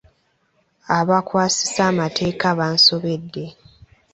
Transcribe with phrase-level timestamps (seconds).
[0.97, 3.45] Abakwasisa emateeka bansobedde.